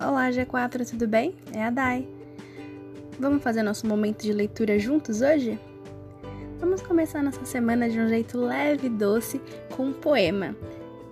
Olá, 0.00 0.30
G4, 0.30 0.88
tudo 0.88 1.08
bem? 1.08 1.34
É 1.52 1.64
a 1.64 1.70
Dai. 1.70 2.06
Vamos 3.18 3.42
fazer 3.42 3.64
nosso 3.64 3.84
momento 3.84 4.22
de 4.22 4.32
leitura 4.32 4.78
juntos 4.78 5.22
hoje? 5.22 5.58
Vamos 6.60 6.80
começar 6.82 7.20
nossa 7.20 7.44
semana 7.44 7.90
de 7.90 7.98
um 7.98 8.08
jeito 8.08 8.38
leve 8.38 8.86
e 8.86 8.90
doce 8.90 9.40
com 9.74 9.86
um 9.86 9.92
poema. 9.92 10.54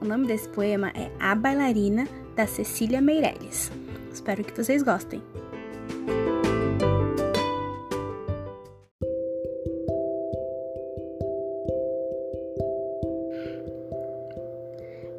O 0.00 0.04
nome 0.04 0.28
desse 0.28 0.48
poema 0.48 0.92
é 0.94 1.10
A 1.18 1.34
Bailarina, 1.34 2.06
da 2.36 2.46
Cecília 2.46 3.00
Meirelles. 3.00 3.72
Espero 4.12 4.44
que 4.44 4.56
vocês 4.56 4.84
gostem. 4.84 5.20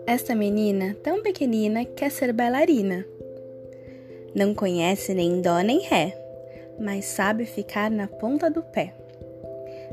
Esta 0.05 0.33
menina, 0.33 0.95
tão 1.03 1.21
pequenina, 1.21 1.83
quer 1.83 2.09
ser 2.09 2.31
bailarina. 2.31 3.05
Não 4.37 4.53
conhece 4.53 5.13
nem 5.13 5.41
dó 5.41 5.59
nem 5.61 5.81
ré, 5.81 6.15
mas 6.79 7.05
sabe 7.05 7.45
ficar 7.45 7.89
na 7.89 8.07
ponta 8.07 8.49
do 8.49 8.61
pé. 8.61 8.93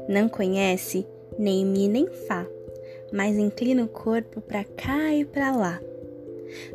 Não 0.06 0.28
conhece 0.28 1.06
nem 1.38 1.64
mi 1.64 1.88
nem 1.88 2.06
fá, 2.06 2.46
mas 3.10 3.36
inclina 3.36 3.82
o 3.82 3.88
corpo 3.88 4.42
para 4.42 4.62
cá 4.62 5.14
e 5.14 5.24
para 5.24 5.50
lá. 5.50 5.80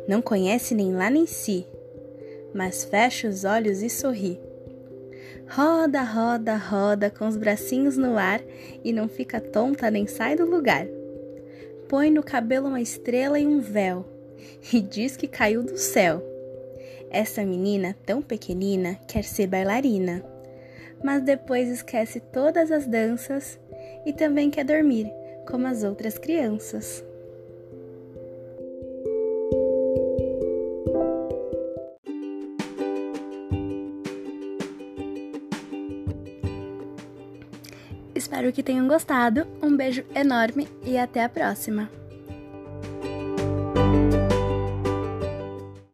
Não 0.08 0.20
conhece 0.20 0.74
nem 0.74 0.92
lá 0.92 1.08
nem 1.08 1.26
si, 1.26 1.64
mas 2.52 2.82
fecha 2.82 3.28
os 3.28 3.44
olhos 3.44 3.82
e 3.82 3.88
sorri. 3.88 4.40
Roda, 5.48 6.02
roda, 6.02 6.56
roda 6.56 7.08
com 7.08 7.28
os 7.28 7.36
bracinhos 7.36 7.96
no 7.96 8.18
ar 8.18 8.40
e 8.82 8.92
não 8.92 9.08
fica 9.08 9.40
tonta 9.40 9.88
nem 9.90 10.08
sai 10.08 10.34
do 10.34 10.44
lugar 10.44 10.86
põe 11.90 12.08
no 12.08 12.22
cabelo 12.22 12.68
uma 12.68 12.80
estrela 12.80 13.36
e 13.36 13.44
um 13.44 13.58
véu 13.58 14.06
e 14.72 14.80
diz 14.80 15.16
que 15.16 15.26
caiu 15.26 15.60
do 15.60 15.76
céu. 15.76 16.22
Essa 17.10 17.44
menina, 17.44 17.96
tão 18.06 18.22
pequenina, 18.22 18.94
quer 19.08 19.24
ser 19.24 19.48
bailarina, 19.48 20.24
mas 21.02 21.22
depois 21.22 21.68
esquece 21.68 22.20
todas 22.20 22.70
as 22.70 22.86
danças 22.86 23.58
e 24.06 24.12
também 24.12 24.48
quer 24.48 24.64
dormir, 24.64 25.10
como 25.44 25.66
as 25.66 25.82
outras 25.82 26.16
crianças. 26.18 27.04
Espero 38.14 38.52
que 38.52 38.62
tenham 38.62 38.86
gostado. 38.86 39.46
Um 39.62 39.76
beijo 39.76 40.04
enorme 40.14 40.68
e 40.84 40.96
até 40.96 41.24
a 41.24 41.28
próxima! 41.28 41.90